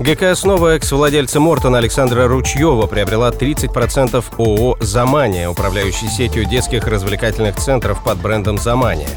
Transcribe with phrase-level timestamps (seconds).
[0.00, 8.04] ГК «Основа» экс-владельца Мортона Александра Ручьева приобрела 30% ООО «Замания», управляющей сетью детских развлекательных центров
[8.04, 9.08] под брендом «Замания».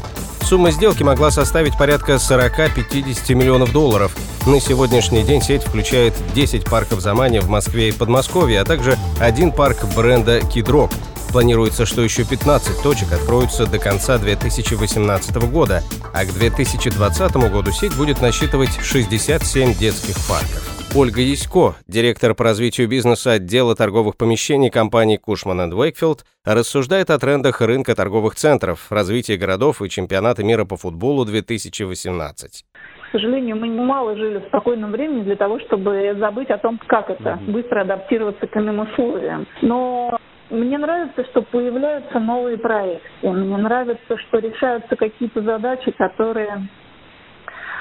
[0.42, 4.16] Сумма сделки могла составить порядка 40-50 миллионов долларов.
[4.44, 9.52] На сегодняшний день сеть включает 10 парков «Замания» в Москве и Подмосковье, а также один
[9.52, 10.90] парк бренда «Кидрок».
[11.32, 15.80] Планируется, что еще 15 точек откроются до конца 2018 года,
[16.12, 20.62] а к 2020 году сеть будет насчитывать 67 детских парков.
[20.94, 27.62] Ольга Ясько, директор по развитию бизнеса отдела торговых помещений компании Кушман Уэйкфилд, рассуждает о трендах
[27.62, 32.64] рынка торговых центров, развитии городов и чемпионата мира по футболу 2018.
[33.08, 37.08] К сожалению, мы мало жили в спокойном времени для того, чтобы забыть о том, как
[37.08, 39.46] это быстро адаптироваться к иным условиям.
[39.62, 40.18] Но
[40.52, 43.08] мне нравится, что появляются новые проекты.
[43.22, 46.68] Мне нравится, что решаются какие-то задачи, которые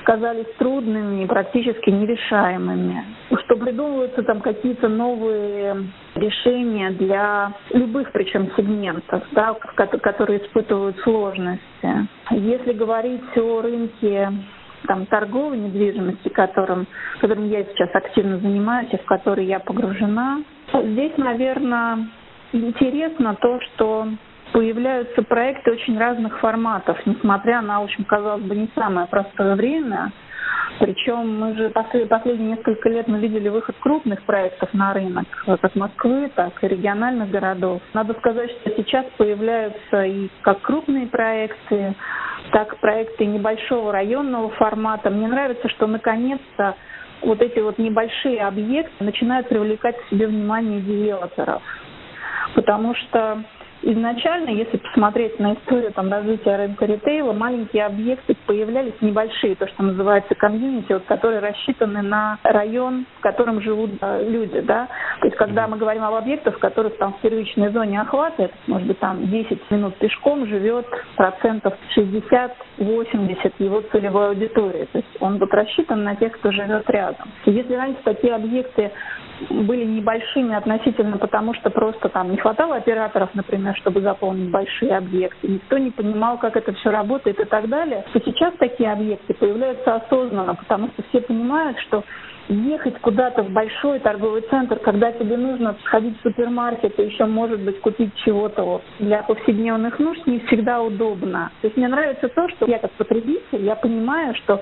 [0.04, 3.04] казались трудными и практически нерешаемыми.
[3.46, 12.08] Что придумываются там какие-то новые решения для любых причем сегментов, да, которые испытывают сложности.
[12.32, 14.32] Если говорить о рынке
[14.88, 16.88] там, торговой недвижимости, которым,
[17.20, 20.42] которым я сейчас активно занимаюсь и в который я погружена,
[20.74, 22.08] здесь, наверное,
[22.54, 24.08] интересно то, что
[24.54, 30.12] появляются проекты очень разных форматов, несмотря на, очень, казалось бы, не самое простое время.
[30.80, 35.76] Причем мы же после, последние несколько лет мы видели выход крупных проектов на рынок, как
[35.76, 37.82] Москвы, так и региональных городов.
[37.94, 41.94] Надо сказать, что сейчас появляются и как крупные проекты,
[42.52, 45.10] так проекты небольшого районного формата.
[45.10, 46.76] Мне нравится, что наконец-то
[47.22, 51.62] вот эти вот небольшие объекты начинают привлекать к себе внимание девелоперов.
[52.56, 53.44] Потому что
[53.84, 59.82] Изначально, если посмотреть на историю там, развития рынка ритейла, маленькие объекты появлялись небольшие, то, что
[59.82, 64.60] называется комьюнити, вот, которые рассчитаны на район, в котором живут да, люди.
[64.62, 64.88] Да?
[65.22, 68.88] То есть, когда мы говорим об объектах, которых там в первичной зоне охвата, это, может
[68.88, 70.86] быть, там 10 минут пешком живет
[71.16, 74.88] процентов 60-80 его целевой аудитории.
[74.92, 77.30] То есть он вот рассчитан на тех, кто живет рядом.
[77.46, 78.92] Если раньше такие объекты
[79.50, 85.48] были небольшими относительно, потому что просто там не хватало операторов, например, чтобы заполнить большие объекты,
[85.48, 89.96] никто не понимал, как это все работает и так далее, то сейчас такие объекты появляются
[89.96, 92.04] осознанно, потому что все понимают, что
[92.50, 97.62] ехать куда-то в большой торговый центр, когда тебе нужно сходить в супермаркет и еще, может
[97.62, 101.52] быть, купить чего-то вот для повседневных нужд, не всегда удобно.
[101.62, 104.60] То есть мне нравится то, что я как потребитель, я понимаю, что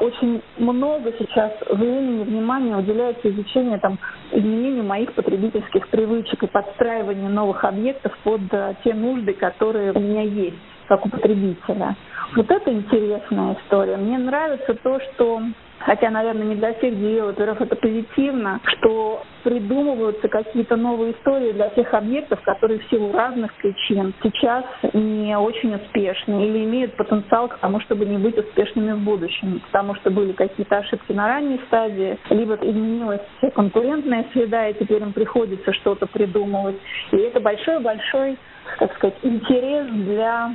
[0.00, 3.98] очень много сейчас времени, внимания уделяется изучению там,
[4.32, 10.22] изменению моих потребительских привычек и подстраиванию новых объектов под э, те нужды, которые у меня
[10.22, 10.56] есть
[10.86, 11.96] как у потребителя.
[12.36, 13.96] Вот это интересная история.
[13.96, 15.40] Мне нравится то, что
[15.78, 21.92] хотя, наверное, не для всех девелоперов это позитивно, что придумываются какие-то новые истории для тех
[21.92, 27.80] объектов, которые в силу разных причин сейчас не очень успешны или имеют потенциал к тому,
[27.80, 32.54] чтобы не быть успешными в будущем, потому что были какие-то ошибки на ранней стадии, либо
[32.54, 33.20] изменилась
[33.54, 36.76] конкурентная среда, и теперь им приходится что-то придумывать.
[37.12, 38.38] И это большой-большой,
[38.78, 40.52] так сказать, интерес для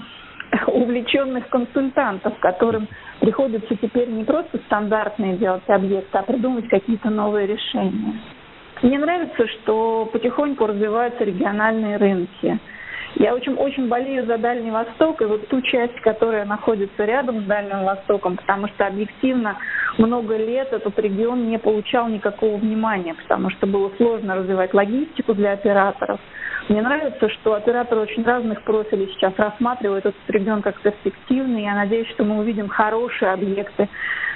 [0.68, 2.88] увлеченных консультантов, которым
[3.20, 8.20] приходится теперь не просто стандартные делать объекты, а придумать какие-то новые решения.
[8.82, 12.60] Мне нравится, что потихоньку развиваются региональные рынки.
[13.16, 17.46] Я очень, очень болею за Дальний Восток и вот ту часть, которая находится рядом с
[17.46, 19.58] Дальним Востоком, потому что объективно
[19.98, 25.54] много лет этот регион не получал никакого внимания, потому что было сложно развивать логистику для
[25.54, 26.20] операторов–
[26.69, 31.63] мне нравится, что операторы очень разных профилей сейчас рассматривают этот регион как перспективный.
[31.63, 33.89] Я надеюсь, что мы увидим хорошие объекты,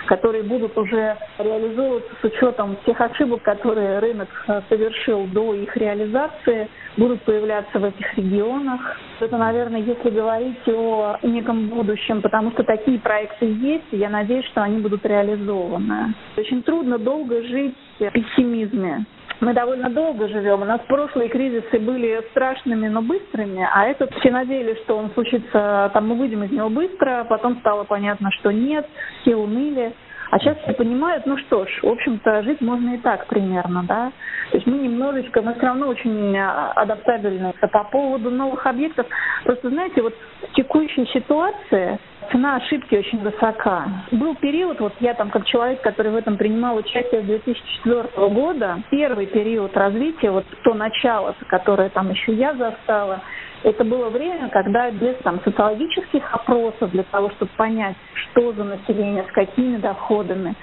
[0.07, 6.69] которые будут уже реализовываться с учетом тех ошибок, которые рынок э, совершил до их реализации,
[6.97, 8.97] будут появляться в этих регионах.
[9.19, 14.45] Это, наверное, если говорить о неком будущем, потому что такие проекты есть, и я надеюсь,
[14.47, 16.15] что они будут реализованы.
[16.35, 19.05] Очень трудно долго жить в пессимизме
[19.43, 20.61] мы довольно долго живем.
[20.61, 25.91] У нас прошлые кризисы были страшными, но быстрыми, а этот все надеялись, что он случится,
[25.93, 28.87] там мы выйдем из него быстро, потом стало понятно, что нет,
[29.21, 29.93] все уныли.
[30.31, 34.11] А сейчас все понимают, ну что ж, в общем-то, жить можно и так примерно, да.
[34.49, 37.53] То есть мы немножечко, мы все равно очень а, адаптабельны.
[37.61, 39.05] А по поводу новых объектов,
[39.43, 41.99] просто знаете, вот в текущей ситуации
[42.31, 43.85] цена ошибки очень высока.
[44.11, 48.79] Был период, вот я там как человек, который в этом принимал участие с 2004 года,
[48.89, 53.21] первый период развития, вот то начало, которое там еще я застала,
[53.63, 59.23] это было время, когда без там, социологических опросов для того, чтобы понять, что за население,
[59.23, 60.55] с какими доходами,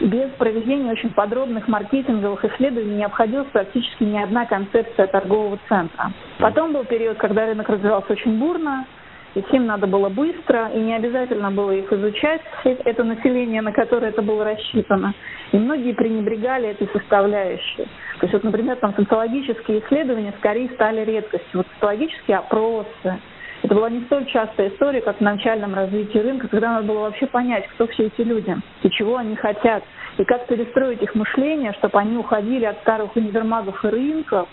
[0.00, 6.12] без проведения очень подробных маркетинговых исследований не обходилась практически ни одна концепция торгового центра.
[6.38, 8.86] Потом был период, когда рынок развивался очень бурно,
[9.36, 14.08] и всем надо было быстро, и не обязательно было их изучать, это население, на которое
[14.08, 15.12] это было рассчитано.
[15.52, 17.84] И многие пренебрегали этой составляющей.
[18.18, 21.50] То есть, вот, например, там социологические исследования скорее стали редкостью.
[21.52, 23.20] Вот социологические опросы,
[23.62, 27.26] это была не столь частая история, как в начальном развитии рынка, когда надо было вообще
[27.26, 29.82] понять, кто все эти люди и чего они хотят,
[30.16, 34.48] и как перестроить их мышление, чтобы они уходили от старых универмагов и рынков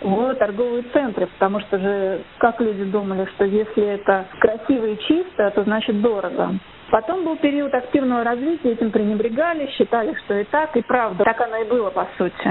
[0.00, 5.50] в торговые центры, потому что же как люди думали, что если это красиво и чисто,
[5.50, 6.54] то значит дорого.
[6.90, 11.24] Потом был период активного развития, этим пренебрегали, считали, что и так, и правда.
[11.24, 12.48] Так оно и было, по сути.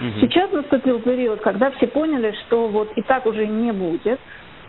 [0.00, 0.20] Угу.
[0.20, 4.20] Сейчас наступил период, когда все поняли, что вот и так уже не будет,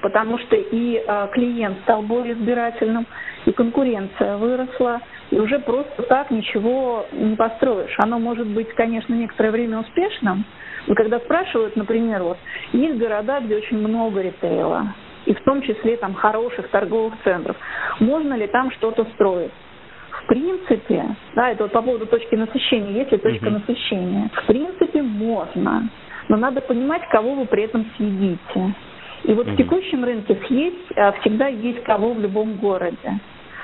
[0.01, 3.05] потому что и э, клиент стал более избирательным,
[3.45, 5.01] и конкуренция выросла,
[5.31, 7.95] и уже просто так ничего не построишь.
[7.99, 10.45] Оно может быть, конечно, некоторое время успешным,
[10.87, 12.37] и когда спрашивают, например, вот,
[12.73, 14.93] есть города, где очень много ритейла,
[15.25, 17.57] и в том числе там хороших торговых центров,
[17.99, 19.51] можно ли там что-то строить?
[20.11, 23.59] В принципе, да, это вот по поводу точки насыщения, есть ли точка uh-huh.
[23.59, 24.29] насыщения?
[24.33, 25.89] В принципе, можно,
[26.29, 28.73] но надо понимать, кого вы при этом съедите.
[29.27, 33.19] И вот в текущем рынке съесть а, всегда есть кого в любом городе.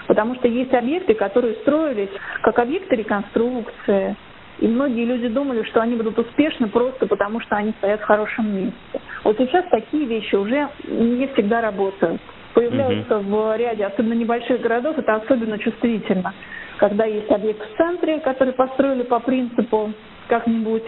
[0.08, 2.10] Потому что есть объекты, которые строились
[2.42, 4.16] как объекты реконструкции,
[4.60, 8.54] и многие люди думали, что они будут успешны просто потому, что они стоят в хорошем
[8.56, 9.02] месте.
[9.24, 12.22] Вот сейчас такие вещи уже не всегда работают.
[12.54, 13.36] Появляются угу.
[13.36, 16.34] в ряде, особенно небольших городов, это особенно чувствительно.
[16.78, 19.94] Когда есть объект в центре, который построили по принципу
[20.28, 20.84] как-нибудь,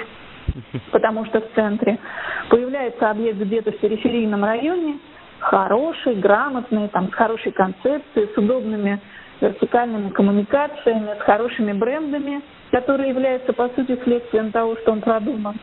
[0.91, 1.97] потому что в центре.
[2.49, 4.97] Появляется объект где-то в периферийном районе,
[5.39, 8.99] хороший, грамотный, там, с хорошей концепцией, с удобными
[9.41, 12.41] вертикальными коммуникациями, с хорошими брендами,
[12.71, 15.55] которые являются, по сути, следствием того, что он продуман.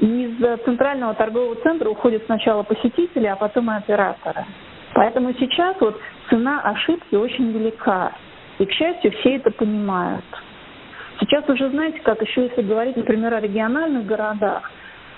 [0.00, 4.44] Из центрального торгового центра уходят сначала посетители, а потом и операторы.
[4.94, 8.12] Поэтому сейчас вот цена ошибки очень велика.
[8.58, 10.24] И, к счастью, все это понимают.
[11.20, 14.70] Сейчас уже, знаете, как еще если говорить, например, о региональных городах,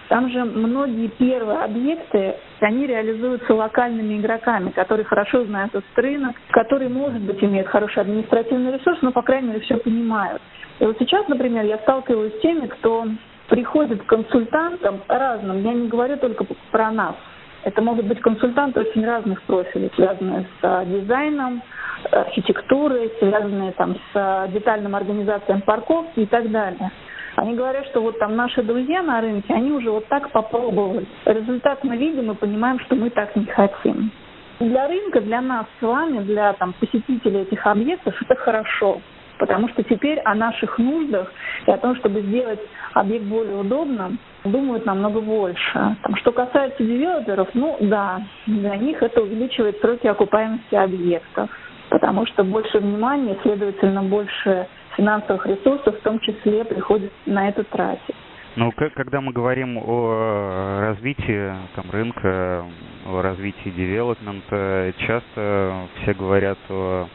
[0.09, 6.89] там же многие первые объекты, они реализуются локальными игроками, которые хорошо знают этот рынок, которые,
[6.89, 10.41] может быть, имеют хороший административный ресурс, но, по крайней мере, все понимают.
[10.79, 13.07] И вот сейчас, например, я сталкиваюсь с теми, кто
[13.49, 15.63] приходит к консультантам разным.
[15.63, 17.17] Я не говорю только про нас.
[17.65, 21.63] Это могут быть консультанты очень разных профилей, связанные с а, дизайном,
[22.11, 26.91] архитектурой, связанные там с а, детальным организацией парковки и так далее.
[27.37, 31.07] Они говорят, что вот там наши друзья на рынке, они уже вот так попробовали.
[31.27, 34.11] Результат мы видим и понимаем, что мы так не хотим.
[34.59, 39.03] Для рынка, для нас с вами, для там, посетителей этих объектов это хорошо,
[39.39, 41.31] потому что теперь о наших нуждах
[41.67, 42.61] и о том, чтобы сделать
[42.95, 45.97] объект более удобным, думают намного больше.
[46.03, 51.51] Там, что касается девелоперов, ну да, для них это увеличивает сроки окупаемости объектов,
[51.91, 54.67] потому что больше внимания, следовательно, больше
[54.97, 58.15] финансовых ресурсов в том числе приходится на это тратить.
[58.57, 62.65] Ну, когда мы говорим о развитии там, рынка,
[63.07, 67.07] о развитии девелопмента, часто все говорят о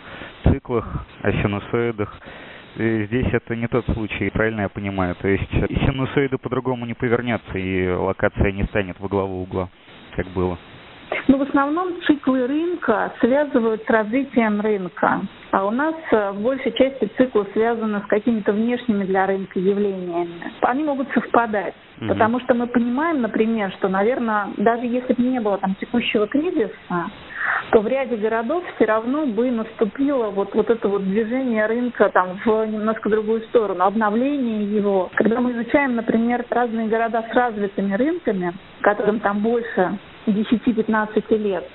[0.44, 2.16] циклах, о синусоидах.
[2.78, 5.16] И здесь это не тот случай, правильно я понимаю?
[5.16, 9.70] То есть синусоиды по-другому не повернется, и локация не станет во главу угла,
[10.16, 10.60] как было.
[11.28, 15.22] Ну, в основном циклы рынка связывают с развитием рынка.
[15.52, 20.52] А у нас э, в большей части циклы связаны с какими-то внешними для рынка явлениями.
[20.62, 21.74] Они могут совпадать.
[22.00, 22.08] Mm-hmm.
[22.08, 27.12] Потому что мы понимаем, например, что, наверное, даже если бы не было там текущего кризиса,
[27.72, 32.40] то в ряде городов все равно бы наступило вот, вот это вот движение рынка там
[32.46, 35.10] в немножко другую сторону, обновление его.
[35.16, 39.98] Когда мы изучаем, например, разные города с развитыми рынками, которым там больше
[40.28, 41.68] 10-15 лет,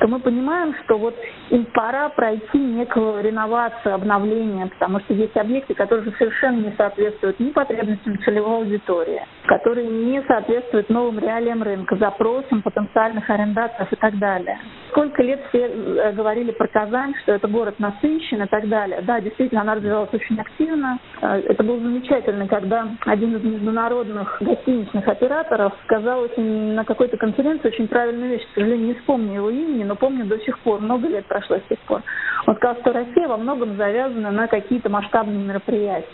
[0.00, 1.14] то мы понимаем, что вот
[1.50, 7.50] им пора пройти некую реновацию, обновление, потому что есть объекты, которые совершенно не соответствуют ни
[7.50, 14.58] потребностям целевой аудитории, которые не соответствуют новым реалиям рынка, запросам потенциальных арендаторов и так далее.
[14.92, 19.00] сколько лет все э, говорили про Казань, что это город насыщен и так далее.
[19.02, 20.98] Да, действительно, она развивалась очень активно.
[21.20, 27.68] Э, это было замечательно, когда один из международных гостиничных операторов сказал очень, на какой-то конференции
[27.68, 28.46] очень правильную вещь.
[28.52, 29.50] К сожалению, не вспомню его
[29.82, 30.80] имени, но помню до сих пор.
[30.80, 32.02] Много лет прошло с тех пор.
[32.46, 36.06] Он сказал, что Россия во многом завязана на какие-то масштабные мероприятия.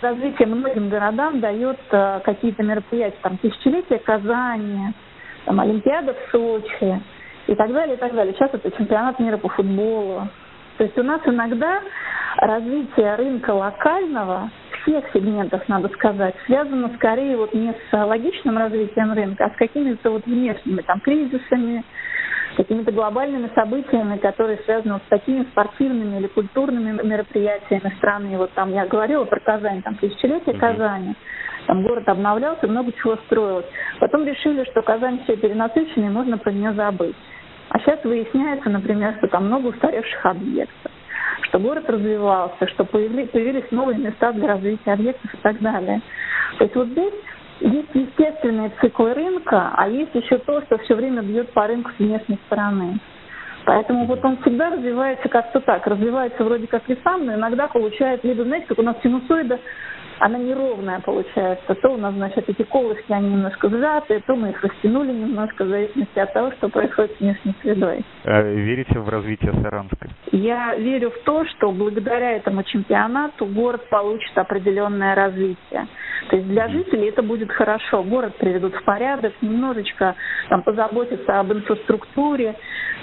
[0.00, 4.92] Развитие многим городам дает э, какие-то мероприятия, там, тысячелетие Казани,
[5.44, 7.00] там, Олимпиада в Сочи
[7.46, 8.34] и так далее, и так далее.
[8.34, 10.28] Сейчас это чемпионат мира по футболу.
[10.78, 11.80] То есть у нас иногда
[12.38, 14.50] развитие рынка локального
[14.82, 20.10] всех сегментах, надо сказать, связано скорее вот не с логичным развитием рынка, а с какими-то
[20.10, 21.84] вот внешними там кризисами,
[22.56, 28.36] какими-то глобальными событиями, которые связаны вот с такими спортивными или культурными мероприятиями страны.
[28.36, 30.58] Вот там я говорила про Казань, там тысячелетие mm-hmm.
[30.58, 31.14] Казани.
[31.66, 33.66] Там город обновлялся, много чего строилось.
[34.00, 37.16] Потом решили, что Казань все перенасыщена, и можно про нее забыть.
[37.68, 40.92] А сейчас выясняется, например, что там много устаревших объектов,
[41.42, 46.02] что город развивался, что появились, появились новые места для развития объектов и так далее.
[46.58, 47.14] То есть вот здесь
[47.62, 51.98] есть естественные циклы рынка, а есть еще то, что все время бьет по рынку с
[51.98, 52.98] внешней стороны.
[53.64, 55.86] Поэтому вот он всегда развивается как-то так.
[55.86, 59.58] Развивается вроде как и сам, но иногда получает либо, знаете, как у нас синусоида
[60.22, 61.74] она неровная получается.
[61.74, 65.68] То у нас, значит, эти колышки, они немножко сжатые, то мы их растянули немножко, в
[65.68, 68.04] зависимости от того, что происходит с внешней средой.
[68.24, 70.08] А верите в развитие Саранска?
[70.30, 75.88] Я верю в то, что благодаря этому чемпионату город получит определенное развитие.
[76.28, 78.04] То есть для жителей это будет хорошо.
[78.04, 80.14] Город приведут в порядок, немножечко
[80.48, 82.54] там, позаботиться об инфраструктуре.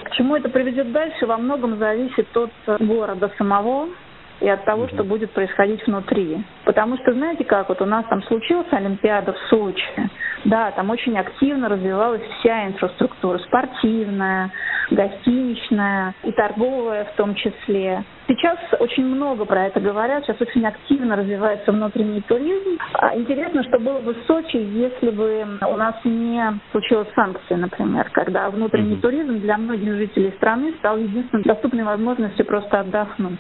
[0.10, 3.90] К чему это приведет дальше, во многом зависит от города самого,
[4.42, 6.44] и от того, что будет происходить внутри.
[6.70, 9.84] Потому что, знаете как, вот у нас там случилась Олимпиада в Сочи,
[10.46, 14.52] да, там очень активно развивалась вся инфраструктура, спортивная,
[14.92, 18.04] гостиничная и торговая в том числе.
[18.28, 22.78] Сейчас очень много про это говорят, сейчас очень активно развивается внутренний туризм.
[22.94, 28.12] А интересно, что было бы в Сочи, если бы у нас не случилось санкции, например,
[28.12, 29.02] когда внутренний mm-hmm.
[29.02, 33.40] туризм для многих жителей страны стал единственной доступной возможностью просто отдохнуть.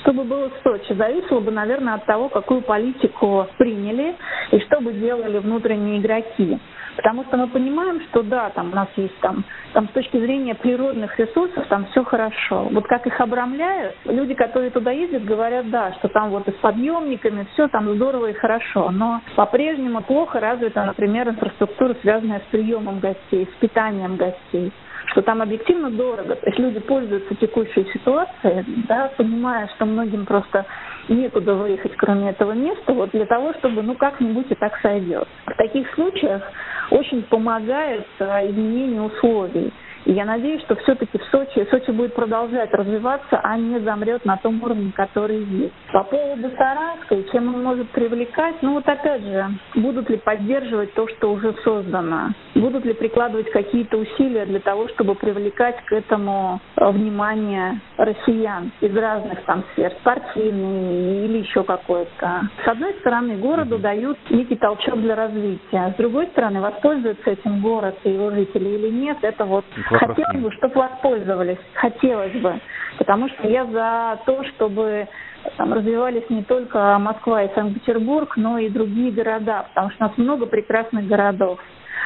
[0.00, 4.14] Что бы было в Сочи, зависело бы, наверное, от того, какую политику приняли
[4.50, 6.58] и что бы делали внутренние игроки.
[6.96, 10.54] Потому что мы понимаем, что да, там у нас есть там, там с точки зрения
[10.54, 12.68] природных ресурсов там все хорошо.
[12.70, 16.56] Вот как их обрамляют, люди, которые туда ездят, говорят, да, что там вот и с
[16.56, 18.90] подъемниками все там здорово и хорошо.
[18.90, 24.72] Но по-прежнему плохо развита, например, инфраструктура, связанная с приемом гостей, с питанием гостей
[25.12, 26.36] что там объективно дорого.
[26.36, 30.64] То есть люди пользуются текущей ситуацией, да, понимая, что многим просто
[31.08, 35.28] некуда выехать, кроме этого места, вот для того, чтобы ну как-нибудь и так сойдет.
[35.46, 36.42] В таких случаях
[36.90, 39.72] очень помогает а, изменение условий.
[40.04, 44.36] И я надеюсь, что все-таки в Сочи, Сочи будет продолжать развиваться, а не замрет на
[44.36, 45.72] том уровне, который есть.
[45.92, 50.92] По поводу Саранска и чем он может привлекать, ну вот опять же, будут ли поддерживать
[50.94, 52.30] то, что уже создано?
[52.54, 58.96] Будут ли прикладывать какие-то усилия для того, чтобы привлекать к этому э, внимание россиян из
[58.96, 62.42] разных там сфер, спортивные или еще какой-то?
[62.64, 67.96] С одной стороны, городу дают некий толчок для развития, с другой стороны, воспользуется этим город
[68.04, 69.64] и его жители или нет, это вот
[69.98, 71.58] Хотелось бы, чтобы воспользовались.
[71.74, 72.60] Хотелось бы.
[72.98, 75.08] Потому что я за то, чтобы
[75.56, 80.18] там развивались не только Москва и Санкт-Петербург, но и другие города, потому что у нас
[80.18, 81.58] много прекрасных городов.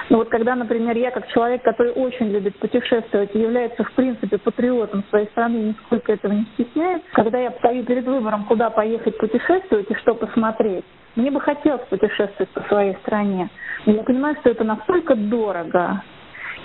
[0.09, 4.38] Но вот когда, например, я как человек, который очень любит путешествовать и является, в принципе,
[4.38, 9.90] патриотом своей страны, нисколько этого не стесняет, когда я стою перед выбором, куда поехать путешествовать
[9.90, 10.85] и что посмотреть,
[11.16, 13.49] мне бы хотелось путешествовать по своей стране.
[13.85, 16.02] Но я понимаю, что это настолько дорого,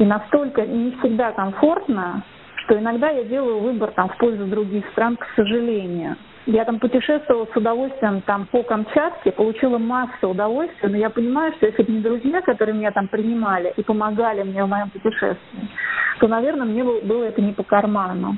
[0.01, 2.24] и настолько не всегда комфортно,
[2.63, 6.15] что иногда я делаю выбор там в пользу других стран, к сожалению.
[6.48, 11.67] Я там путешествовала с удовольствием там по Камчатке, получила массу удовольствия, но я понимаю, что
[11.67, 15.70] если бы не друзья, которые меня там принимали и помогали мне в моем путешествии,
[16.20, 18.38] то, наверное, мне было это не по карману.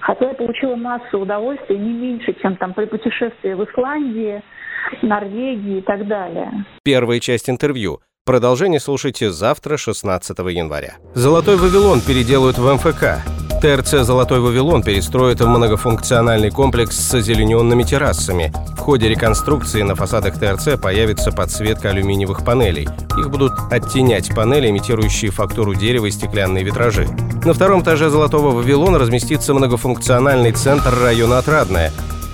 [0.00, 4.42] Хотя я получила массу удовольствия, не меньше, чем там при путешествии в Исландии,
[5.02, 6.50] Норвегии и так далее.
[6.82, 10.94] Первая часть интервью– Продолжение слушайте завтра, 16 января.
[11.12, 13.20] «Золотой Вавилон» переделают в МФК.
[13.60, 18.52] ТРЦ «Золотой Вавилон» перестроят в многофункциональный комплекс с озелененными террасами.
[18.76, 22.88] В ходе реконструкции на фасадах ТРЦ появится подсветка алюминиевых панелей.
[23.18, 27.08] Их будут оттенять панели, имитирующие фактуру дерева и стеклянные витражи.
[27.44, 31.90] На втором этаже «Золотого Вавилона» разместится многофункциональный центр района Отрадное.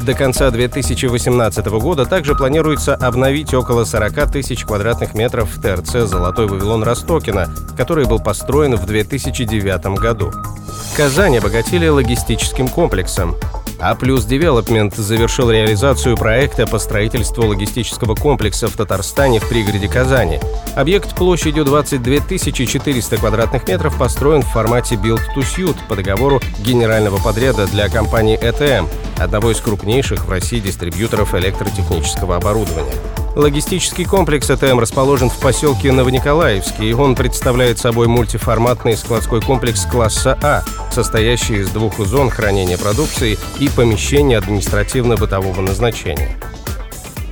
[0.09, 6.83] До конца 2018 года также планируется обновить около 40 тысяч квадратных метров ТРЦ «Золотой Вавилон»
[6.83, 10.33] Ростокина, который был построен в 2009 году.
[10.97, 13.37] Казань обогатили логистическим комплексом.
[13.81, 20.41] A Plus Development завершил реализацию проекта по строительству логистического комплекса в Татарстане в пригороде Казани.
[20.75, 27.19] Объект площадью 22 400 квадратных метров построен в формате Build to Suit по договору генерального
[27.19, 32.95] подряда для компании ETM, одного из крупнейших в России дистрибьюторов электротехнического оборудования.
[33.39, 36.93] Логистический комплекс ЭТМ расположен в поселке Новониколаевский.
[36.93, 43.69] Он представляет собой мультиформатный складской комплекс класса А, состоящий из двух зон хранения продукции и
[43.69, 46.37] помещений административно-бытового назначения.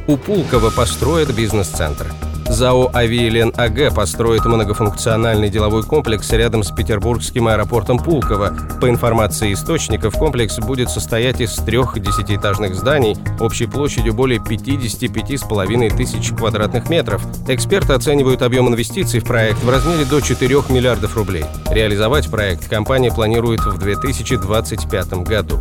[0.06, 2.06] У Пулково построят бизнес-центр.
[2.48, 8.56] ЗАО «Авиален АГ» построит многофункциональный деловой комплекс рядом с петербургским аэропортом Пулково.
[8.80, 16.30] По информации источников, комплекс будет состоять из трех десятиэтажных зданий общей площадью более 55,5 тысяч
[16.30, 17.22] квадратных метров.
[17.48, 21.44] Эксперты оценивают объем инвестиций в проект в размере до 4 миллиардов рублей.
[21.70, 25.60] Реализовать проект компания планирует в 2025 году.